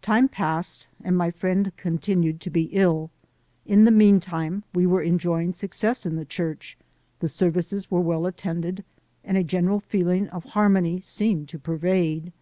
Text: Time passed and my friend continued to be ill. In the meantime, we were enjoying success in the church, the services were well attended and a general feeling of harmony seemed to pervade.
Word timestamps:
Time 0.00 0.26
passed 0.26 0.86
and 1.04 1.18
my 1.18 1.30
friend 1.30 1.70
continued 1.76 2.40
to 2.40 2.48
be 2.48 2.62
ill. 2.72 3.10
In 3.66 3.84
the 3.84 3.90
meantime, 3.90 4.64
we 4.74 4.86
were 4.86 5.02
enjoying 5.02 5.52
success 5.52 6.06
in 6.06 6.16
the 6.16 6.24
church, 6.24 6.78
the 7.20 7.28
services 7.28 7.90
were 7.90 8.00
well 8.00 8.24
attended 8.24 8.84
and 9.22 9.36
a 9.36 9.44
general 9.44 9.80
feeling 9.80 10.28
of 10.28 10.44
harmony 10.44 10.98
seemed 10.98 11.50
to 11.50 11.58
pervade. 11.58 12.32